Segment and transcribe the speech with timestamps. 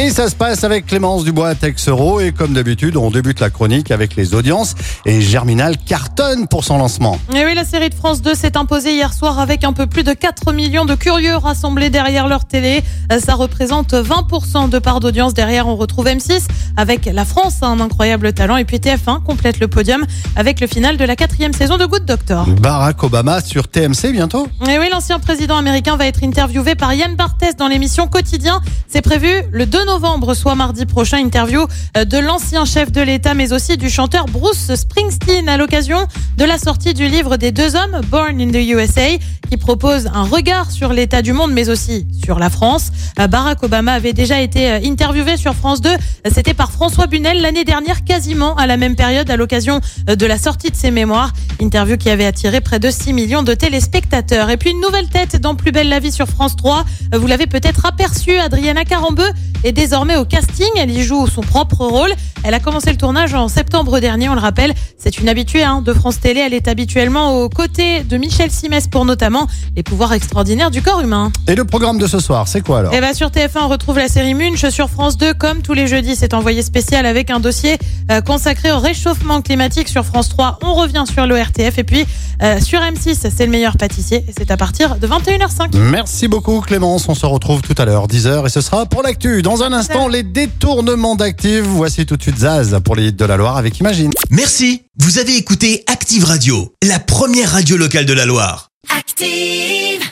[0.00, 3.90] Et ça se passe avec Clémence Dubois Texero et comme d'habitude, on débute la chronique
[3.90, 7.18] avec les audiences et Germinal cartonne pour son lancement.
[7.34, 10.04] Et oui, la série de France 2 s'est imposée hier soir avec un peu plus
[10.04, 12.84] de 4 millions de curieux rassemblés derrière leur télé.
[13.18, 15.34] Ça représente 20% de part d'audience.
[15.34, 16.42] Derrière, on retrouve M6
[16.76, 18.56] avec La France, un incroyable talent.
[18.56, 22.04] Et puis TF1 complète le podium avec le final de la quatrième saison de Good
[22.04, 22.46] Doctor.
[22.46, 24.46] Barack Obama sur TMC bientôt.
[24.68, 28.60] Et oui, l'ancien président américain va être interviewé par Yann Barthès dans l'émission Quotidien.
[28.86, 31.16] C'est prévu le 2 novembre, soit mardi prochain.
[31.16, 31.64] Interview
[31.96, 36.06] euh, de l'ancien chef de l'État, mais aussi du chanteur Bruce Springsteen à l'occasion
[36.36, 39.16] de la sortie du livre des deux hommes, Born in the USA,
[39.48, 42.90] qui propose un regard sur l'état du monde, mais aussi sur la France.
[43.18, 45.88] Euh, Barack Obama avait déjà été euh, interviewé sur France 2.
[46.30, 50.36] C'était par François Bunel l'année dernière, quasiment à la même période, à l'occasion de la
[50.36, 51.32] sortie de ses mémoires.
[51.62, 54.50] Interview qui avait attiré près de 6 millions de téléspectateurs.
[54.50, 56.84] Et puis une nouvelle tête dans Plus belle la vie sur France 3.
[57.14, 59.30] Vous l'avez peut-être aperçu, Adriana Carambeu
[59.64, 60.68] est désormais au casting.
[60.76, 62.12] Elle y joue son propre rôle.
[62.44, 64.72] Elle a commencé le tournage en septembre dernier, on le rappelle.
[64.96, 66.40] C'est une habituée hein, de France Télé.
[66.40, 71.00] Elle est habituellement aux côtés de Michel Simès pour notamment les pouvoirs extraordinaires du corps
[71.00, 71.32] humain.
[71.46, 72.94] Et le programme de ce soir, c'est quoi alors?
[72.94, 74.68] Et bah sur TF1, on retrouve la série Munch.
[74.70, 77.78] Sur France 2, comme tous les jeudis, c'est envoyé spécial avec un dossier
[78.10, 79.88] euh, consacré au réchauffement climatique.
[79.88, 81.78] Sur France 3, on revient sur l'ORTF.
[81.78, 82.06] Et puis
[82.42, 84.24] euh, sur M6, c'est le meilleur pâtissier.
[84.28, 85.76] Et c'est à partir de 21h05.
[85.76, 89.42] Merci beaucoup Clémence, on se retrouve tout à l'heure 10h et ce sera pour l'actu.
[89.42, 91.62] Dans un instant, les détournements d'actifs.
[91.62, 94.10] Voici tout de suite Zaz pour les hits de la Loire avec Imagine.
[94.30, 98.70] Merci, vous avez écouté Active Radio, la première radio locale de la Loire.
[98.96, 100.08] Active.